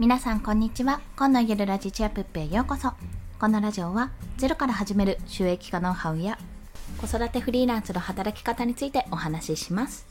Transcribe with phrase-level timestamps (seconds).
[0.00, 1.02] 皆さんこんにちは。
[1.14, 2.92] 今のゆるラジチアプップへようこそ。
[3.38, 6.38] このラジオはゼロから始める収益化ノウハウや
[6.96, 10.06] 子育てフリーランスの働き方についてお話しします。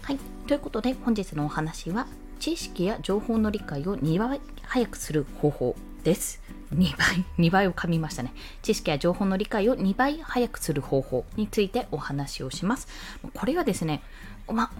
[0.00, 0.18] はい。
[0.46, 2.06] ということで本日のお話は
[2.40, 6.40] 知識や情報の理解を2倍早くする方法です。
[6.74, 8.32] 2倍、2倍を噛みましたね。
[8.62, 12.88] 知識や情報の理解を2倍早くする方法についてお話をします。
[13.34, 14.02] これはですね、
[14.50, 14.70] ま、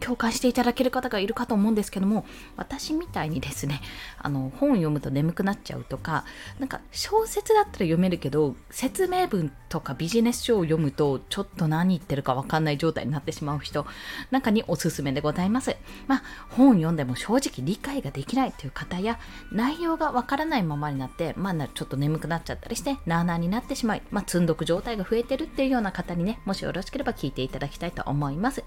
[0.00, 3.80] 共感していただける方がいるかと思うんですけども私みたいにですね
[4.18, 6.24] あの本を読むと眠くなっちゃうとか
[6.58, 13.86] なんか小説だったら読めるけど説明文とかビジネス書を読むとちょっと何言ってるかわかんない状態になってしまう人
[14.30, 15.76] なんかにおすすめでございます。
[16.06, 19.18] まあ本読んでも正直理解ができないという方や
[19.52, 28.64] 内容がわからないままになってまあちょっと眠くなっちゃったりしてなあなあになってしまいまあ積んどく状態が増えてるっていうような方にねもしよろしければ聞いていただきたいと思います。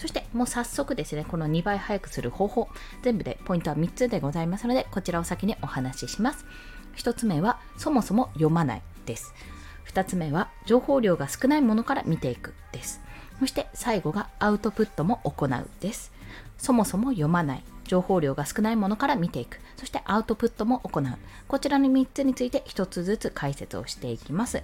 [0.00, 2.68] そしてもう早速ですね、この2倍早くする方法、
[3.02, 6.46] 全部でポイントは3つでございますので、こちらを先にお話しします。
[6.96, 9.34] 1つ目は、そもそも読まないです。
[9.90, 13.00] 2つ目は、情報量が少ないものから見ていくです。
[13.40, 16.12] そして最後が、アウトプットも行うです。
[16.58, 21.04] そもそも読まない、情報量が少ないものから見ていく、そしてアウトプットも行う。
[21.48, 24.62] こちらの3つについて1つずつ解説をしていきます。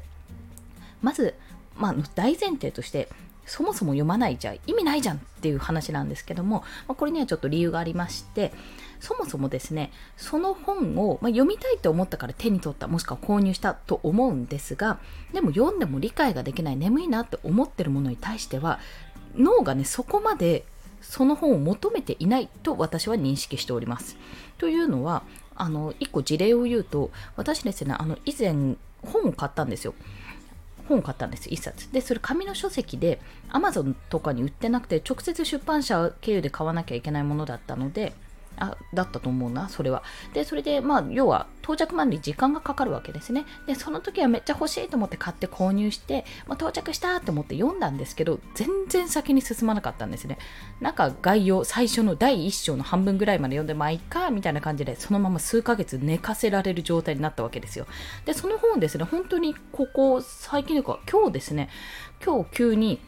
[1.02, 1.34] まず、
[1.76, 3.08] まあ、大前提として
[3.46, 8.52] そもそも読まないじゃ意味ないじゃんっていう話なんですけども、まあ、これにはちょっと理由がありまして
[9.00, 14.98] そもそもですねその本を、まあ、読みたいと思ったから手に取ったもしくは購入したと思うんですが
[15.32, 18.80] でも読んでも理解ができない眠いなって思ってるものに対しては
[19.36, 20.64] 脳がねそこまで
[21.00, 24.16] その本を求めていないと私は認識しております。
[24.58, 25.22] というのは
[25.54, 29.94] あの1個事例を言うと私ですねあの以前本を買ったんですよ。
[30.88, 31.92] 本を買ったんです、1冊。
[31.92, 33.20] で、それ紙の書籍で
[33.50, 38.12] Amazon とかに売ってなくて、直接出版社経由で買わなきゃいけないものだったので、
[38.58, 40.02] あだったと思うな、それは。
[40.32, 43.44] で、それで、まあ、要は、到着までに時間がかかるわけですね。
[43.66, 50.38] で、その時はめっちゃ欲しいと思って買って購入して、まあ、到着したと思って読んだんですけど、全然先に進まなかったんですね。
[50.80, 57.86] なんか概要、最初の第1章の半分ぐらいまで読んで、まあいいか、みたいな感じで、そのまま数ヶ月寝かせられる状態になったわけですよ。
[58.24, 61.70] で、その本ですね、本当にここ、最近というか、今日ですね、
[62.24, 63.00] 今日急に、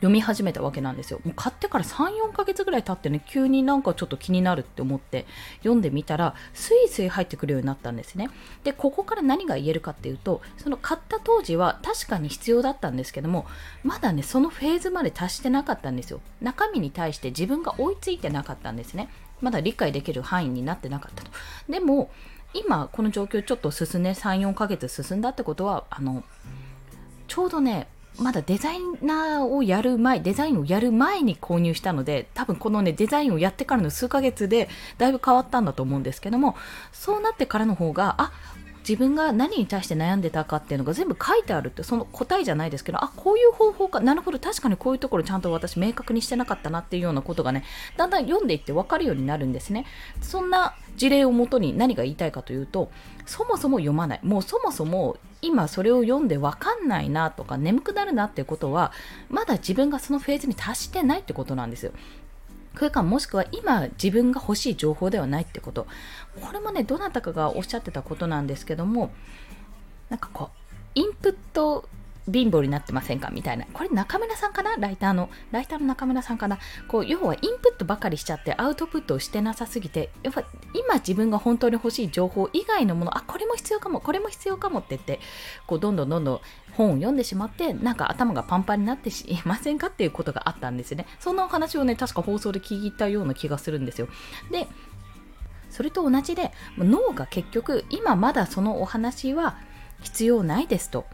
[0.00, 1.20] 読み始めたわけなんですよ。
[1.24, 5.26] もう買ってから3、4ヶ月ぐらい経ってね、急になんかちょっと気になるって思って
[5.58, 8.30] 読んでみたら、スイスイ入ってくるようになったんですね。
[8.64, 13.46] で、ここから何が言えるかっていうと、その買った当時は確かに必要だったんですけども、
[13.84, 16.20] まだね、そのフェーズまで達してなかったんですよ。
[16.40, 19.10] 中身に対して自分が追いついてなかったんですね。
[19.42, 21.30] まだ理解できる範囲になってなかったと。
[21.68, 22.10] でも、
[22.54, 26.24] 今この状況ちょっと進んで3、4ヶ月進んだってことは、あの、
[27.28, 27.86] ちょうどね、
[28.20, 36.54] まだデザイナーをやる前、デザインをやる前に購入したので、多分このね、デザインをやってからの数ヶ月でだいぶ変わったんだと思うんですけども、
[36.92, 38.32] そうなってからの方が、あ、
[38.80, 47.64] 自分が何に対して悩んでたかっていうのが全部書いてあるってその答えじゃないですけどあこういう方法かなるほど確かにこういうところちゃんと私明確にしてなかったなっていうようなことがね
[47.96, 49.86] だんだん読んでいって分かるようになるんですね。
[50.20, 52.90] そんな事例をもとに何が言いたいかというと
[53.26, 54.20] そもそも読まない。
[54.22, 58.92] もうそもそも今それを読んで分かんないなとか眠くなるなっていうことは
[59.28, 61.92] まだ自分がそのフェーズに達してないってことなんですよ。
[62.74, 65.86] 空間もしくは今自分が欲しい情報ではないってこと。
[66.40, 69.12] これもね、どなたかがおっしゃってたことなんですけども、
[70.08, 71.88] なんかこう、インプット
[72.32, 73.30] 貧乏になってませんか？
[73.30, 73.66] みたいな。
[73.72, 74.76] これ中村さんかな？
[74.76, 75.30] ライターの。
[75.50, 76.58] ライターの中村さんかな？
[76.88, 85.20] こう、要はインプットばかりしちゃってアウトプットをしてなさすぎて、やっぱ今自分が本当に欲しい情報以外のもの、あ、これも必要かも、これも必要かもって言って、
[85.66, 86.40] こう、どんどんどんどん
[86.72, 91.06] 本を読んでしまって、なんか頭がパンパンになってしまいませんかっていうことがあったんですね。
[91.18, 94.08] そんなお話をね、確か放送で聞いたような気がするんですよ。
[94.50, 94.66] で、
[95.70, 99.56] それと同じで、脳が結局、今まだそのお話は
[100.02, 101.06] 必要ないですと。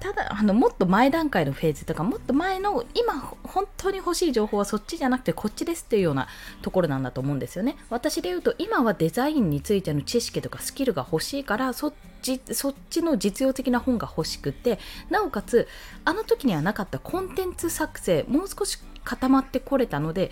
[0.00, 3.14] ただあのもっと前段階のフェーズとかもっと前の今
[3.44, 6.28] 本当に欲しい情報はそっちじゃなくてこっちですっていうような
[6.62, 7.76] ところなんだと思うんですよね。
[7.88, 11.92] 私で言うと今はデザインについての知識とかスキルが欲しいからそっ
[12.22, 14.78] ちそっちの実用的な本が欲しくて
[15.10, 15.66] なおかつ
[16.04, 20.30] あの時にはなかったコンテンツ作成もう少し固まってこれたので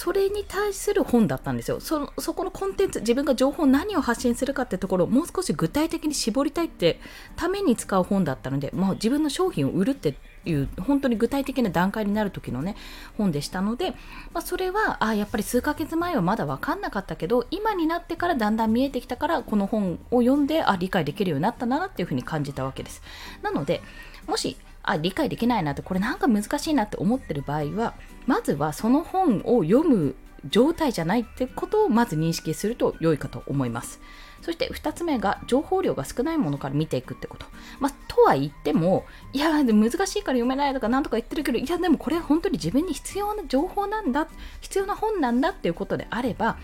[0.00, 1.78] それに対する本だったんですよ。
[1.78, 6.98] そそこのコンテンツ自分が情報何を発信するかってところをもう少し具体的に絞りたいって
[7.36, 10.14] ために使う本だったので、もう自分の商品を売るって
[10.46, 12.76] いう本当に具体的な段階になる時のね
[13.18, 13.90] 本でしたので、
[14.32, 23.02] まあ、それはあやっぱり数ヶ月前はまだ分かんなかったけど今になってからだんだん見えてきたからこの本を読んであ理解できるようになったなっていうふうに感じたわけです。
[23.42, 23.82] なので
[24.26, 27.94] もしあ理解できないなってこれなんか難しいなって思ってる場合は
[28.26, 30.14] まずはその本を読む
[30.48, 34.00] 状態じゃないってことをまず認識すると良いかと思います。
[34.42, 37.46] そして2つ目が情報量が少ないものから見ていくってこと。
[37.78, 44.28] まあ、とは言っても、いや、難しいから読めないとか何とか言ってるけど、いや、でもこれは本当に自分に必要な情報なんだ、
[44.60, 46.56] 必要な本なんだっていうことであれば、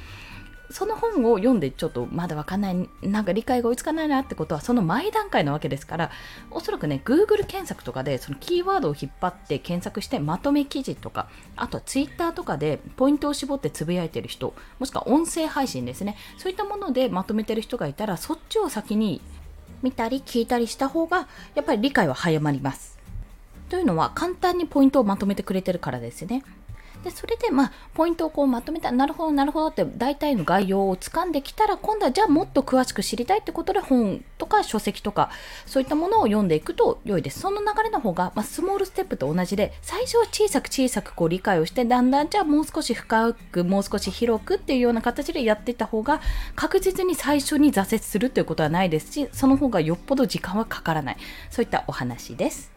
[0.70, 6.10] その本を読んでちょっとまだわかんない、なんか理解が追いつかないなってことはその前段階なわけですから、
[6.50, 19.20] おそらくね、Google 検索とかでそのキーワードを引っ張って検索してまとめ記事とか、あとは Twitter とかでポイントを絞ってつぶやいてる人、もしくは音声配信ですね、そういったものでまとめてる人がいたら、そっちを先に
[19.82, 22.98] 見たり聞いたりした方が、やっぱり理解は早まります。
[23.68, 26.44] というのは簡単にポイントをまとめてくれてるからですね。
[27.06, 35.30] でそれでまあポイントをこうまとめたなるほどなるほどって大体の概要をつかんできたら今度はじゃあもっと詳しく知りたいってことで本とか書籍とか
[35.66, 37.38] そういったものを読んでいくと良いです。
[37.38, 46.20] その流れの方が、まあ、スモールステップと同じで最初は小さく小さくこう理解をしてだんだんじゃあもう少し深くもう少し広くっていうような形でやっていった方が
[46.56, 51.16] 確実に最初に挫折するということはないですしその方がよっぽど時間はかからない。
[51.50, 52.75] そういったお話です。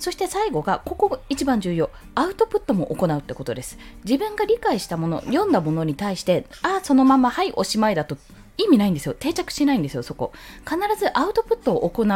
[0.00, 3.78] そして最後が、ここ一番重要、アウトプットも行うってことです。
[4.04, 8.16] 自分が理解したもの、読んだものに対して、ああ、そのまま、はい、おしまいだと
[8.56, 9.14] 意味ないんですよ。
[9.18, 10.32] 定着しないんですよ、そこ。
[10.64, 12.06] 必ずアウトプットを行う。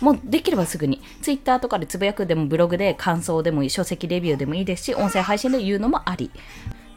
[0.00, 1.02] もうできればすぐに。
[1.20, 6.30] Twitter とかでつぶやくでもブログで感想でもいい、書籍レビューでもいいですし、音声配信で言うのもあり。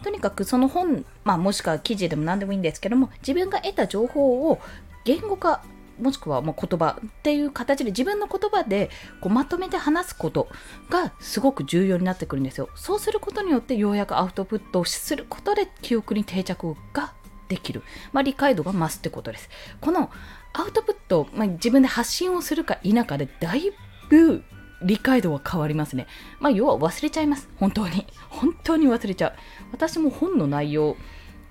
[0.03, 4.59] とにかくその本、まあ、もしくは記事でも何でもいいんですけども、自分が得た情報を
[5.03, 5.61] 言語化
[5.99, 8.89] もしくはま言葉っていう形で自分の言葉で
[9.21, 10.47] こうまとめて話すこと
[10.89, 12.69] がすごく重要になってくるんですよ。
[12.75, 17.13] そうすることによってようやくアウトプットをすることで記憶に定着が
[17.47, 17.83] できる。
[18.13, 19.49] まあ、理解度が増すってことです。
[19.81, 20.11] この
[20.53, 23.71] アウトプット、まあ、自分で発信をするか否かでだい
[24.09, 24.43] ぶ
[24.81, 26.07] 理解度は変わりますね。
[26.39, 27.49] まあ、要は忘れちゃいます。
[27.57, 28.05] 本当に。
[28.29, 29.33] 本当に忘れちゃう。
[29.71, 30.95] 私も本の内容、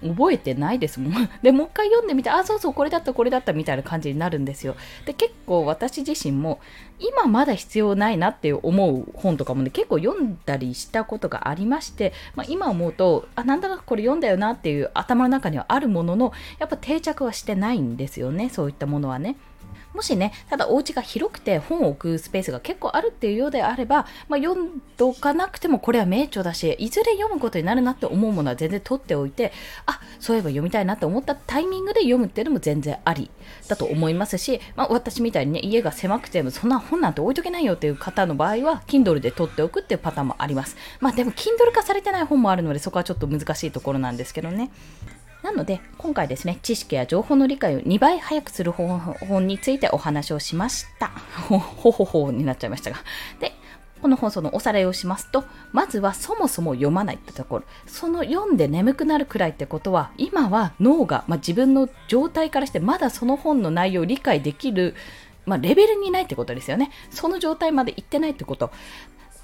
[0.03, 1.29] 覚えてないですもん。
[1.43, 4.77] で、もう一回読んでみて、あ、そうそう、これだった、これだったみたいな感じになるんですよ。
[5.05, 6.61] で、結構私自身も、
[7.01, 19.37] 今まだ必要ないなって思う本とかもね、結構読んだりしたことがありまして、まあ、今思うと、あ、なんだかこれ読んだよなっていう頭の中にはあるものの、やっぱ定着はしてないんですよね、そういったものはね。
[19.99, 29.53] もしね、ただお家が広くて本を置くスペースが結構あるっていうようであれば、まあ、読んどかなくてもこれは名著だし、いずれ読むことになるなって思うものは全然取っておいて、
[29.87, 33.29] あ、そういえば読みたいなって思ったタイミングで読むっていうのも全然あり
[33.67, 40.77] だと思いますし、まあ、私みたいにね、家が狭くてもそんな本なんて置いとけないよっていう方の場合は、Kindle で取っておくっていうパターンもあります。
[41.01, 44.71] まあでも Kindle 化されてない本もあるので、そこはちょっと難しいところなんですけどね。
[45.49, 51.09] なので、今回ですね、知識や情報の理解を2倍早くする方法についてお話をしました。
[51.49, 52.99] ほ ほほほになっちゃいましたが。
[53.41, 53.55] で、
[54.03, 57.65] この放送のおさらいをしますと、まずはそもそも読まないってところ。
[57.87, 64.95] その読んで眠くなるくらいってことは、今は脳が、まあ、自分の状態からしてまだその本の内容を理解できる
[65.47, 66.91] まあ、レベルにないってことですよね。
[67.09, 68.71] その状態まで行ってないってこと。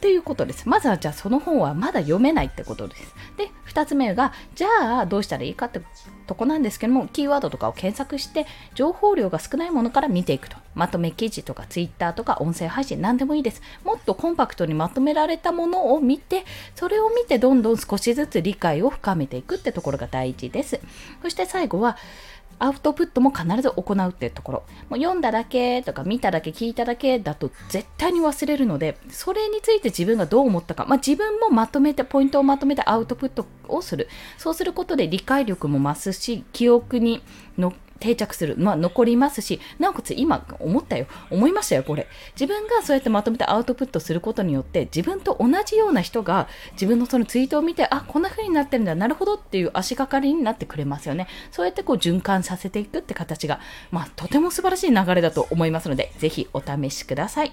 [0.05, 0.69] っていうことです。
[0.69, 3.15] まずはじゃあその本はまだ読めないってことです。
[3.39, 5.81] で、2つ目が、じゃあどうしたらいいかって
[6.27, 10.59] とこなんですけども、キーワードとかを検索して、情報量が少ないものから見ていくと。
[10.75, 13.63] まとめ記事とか Twitter とか音声配信何でもいいです。
[13.83, 20.81] もっとコンパクトにまとめられたものを見て、それを見てどんどん少しずつ理解を深めていくってところが大事です。
[21.23, 21.97] そして最後は、
[22.59, 24.63] アウトプットも必ず行うっていうところ。
[24.89, 34.09] もう読んだだけとか見ただけ聞いただけだと絶対に忘れるので、それについて自分がどう思ったか、まあ、自分もまとめて、ポイントをまとめてアウトプットをする。
[34.39, 37.23] そうすることで理解力も増すし、記憶に
[37.59, 37.73] の
[38.05, 42.07] 定着する、まあ、残りますし、なおかつ今思ったよ、思いましたよ、これ。
[42.39, 51.29] 自分がそうやってまとめてアウトプットすることによって、自分と同じような人が自分のそのツイートを見て、あ、こんな風になってるんだ、なるほどっていう足がかりになってくれますよね。
[51.51, 53.59] そうやってこう循環させていくって形が、
[53.91, 57.53] まあ、とても素晴らしい流れだと思いますので、ぜひお試しください。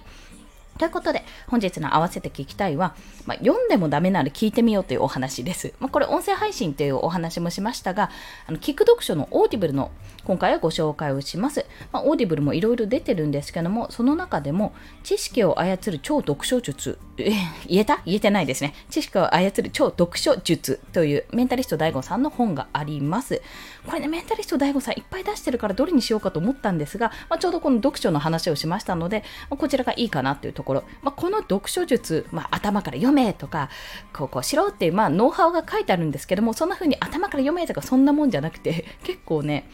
[0.78, 5.74] ということで、本日の合わせて聞きたいは、まあ、読んでもダメなら聞いてみようというお話です。
[5.80, 8.10] まあ、これ、音声配信というお話もしましたが、
[8.48, 9.92] あの聞く読書のオーディブルの
[10.24, 11.66] 今回はご紹介をします。
[11.92, 14.74] まあ、オーディブルもいろいろ出てるんですけども、その中でも、
[15.04, 17.32] 知識を操る超読書術、え
[17.68, 18.02] 言えた？
[18.06, 18.74] 言えてないですね。
[18.90, 23.42] 知識を操る超読書術というメンタリスト DAIGO さんの本があります。
[23.86, 30.84] これね、メンタリスト DAIGO さんいっぱい出してるからどれにしようかと思ったんですが、まあ、ちょうどこの読書の話をしましたので、まあ、こちらがいいかなというとところ。
[31.02, 33.70] まあ、この読書術、まあ、頭から読めとか、
[34.14, 39.68] こうこうしろっていう、まあ、ノウハウが書いてあるんですけども、そんな風に頭から読めとかそんなもんじゃなくて、結構ね、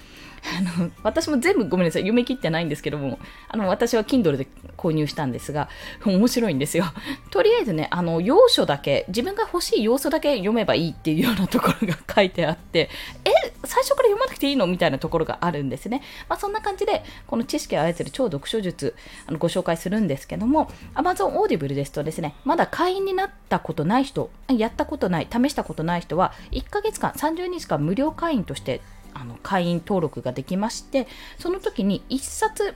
[0.44, 5.70] あの私も全部ごめんなさい読み切ってないんですけどもあの私は Kindle で購入したんですが
[6.06, 6.86] 面白いんですよ。
[7.32, 12.90] とりあえずねあの要所だけ自分が欲しい要素だけ読めばいいっていうようなところが書いてあって
[13.26, 13.32] え
[13.64, 28.82] 最初から読まなくていいのみたいなところがあるんですね、まあ、そんな感じでこの知識を操る超読書術あのご紹介するんですけども Amazon Audible ですとですねまだ会員になったことない人やったことない試したことない人は1ヶ月間30日間無料会員として
[29.20, 31.08] あの会員登録ができまして
[31.40, 32.76] その時に1冊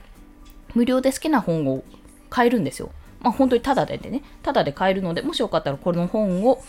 [0.74, 1.84] 無料で好きな本を
[2.30, 2.90] 買えるんですよ。
[3.20, 6.62] まあ、本当にタダでね、タダで買えるので、もしよかったらこの本を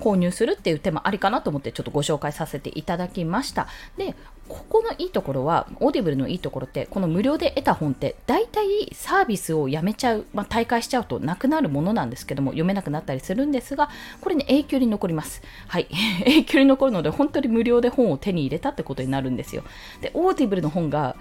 [0.00, 3.68] 購入するっていう手もありかなと思ってちょっとご紹介させていただきました。
[3.96, 4.14] で、
[4.50, 13.90] ここのいいところは、オーディブルのいいところって、この無料で得た本って、大体サービスをやめちゃう、まあ、退会しちゃうとなくなるものなんですけども、読めなくなったりするんですが、
[14.20, 15.42] これね、永久に残ります。
[15.68, 15.86] はい。
[16.26, 19.62] 永久に残るので、本当に無料で本を手に入れたってことになるんですよ。
[20.00, 21.14] で、オーディブルの本が、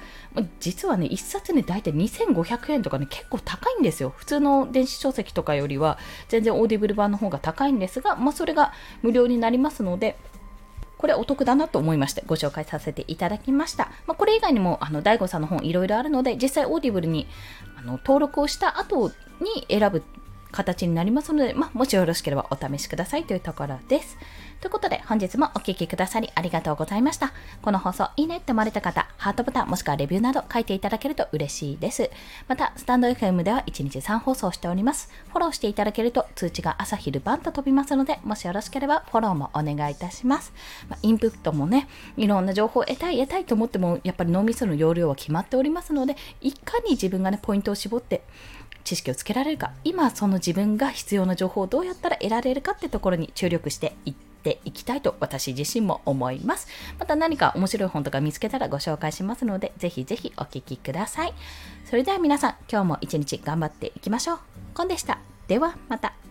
[0.60, 4.12] 実はね、1冊ね、大体2500円とかね、結構高いんですよ。
[4.18, 10.18] 普通の電子書籍とかよりは、全然オーディブル版の方が高いんですが、まあ、それがが無料になりますので、
[10.98, 13.86] これお得だなと思いましてご紹介させていただきました。
[14.06, 17.28] まあ、これ以外にも、あの、大悟さんの本いろいろあるので、実際オーディブルに
[17.78, 19.10] あの登録をした後
[19.40, 20.04] に選ぶ
[20.52, 24.18] 形になりますので、まあ、もしよろしければお試しくださいというところです。
[24.62, 27.32] ということで、本日もお聴きくださりありがとうございました。
[27.62, 32.10] この放送いいねって思われた方、ハートボタンもしくはレビューなど書いていただけると嬉しいです。
[32.50, 35.10] また、スタンド FM では1日3放送しております。
[35.30, 40.52] フォローしていただけると通知が朝昼晩と飛びますので、もしよろしければフォローもお願いいたします。
[40.90, 41.88] まあ、インプットもね、
[42.18, 48.24] いろんな情報を得たい得たいと思っても、やっぱり脳みその容量は決まっておりますので、いかに自分がね、ポイントを絞って
[48.90, 56.68] 知識をつけられるか、今その自分が必要な情報をどうやったら得られるかってところに注力していっていきたいと私自身も思います。
[56.98, 61.36] また何か面白い本とか見つけたらご紹介しますので、ぜひぜひお聴きください。
[61.86, 64.40] それでは皆さん、今日も一日頑張っていきましょう。
[64.74, 65.20] コンでした。
[65.48, 66.29] ではまた。